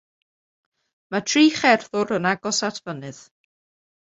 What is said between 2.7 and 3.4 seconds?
at fynydd.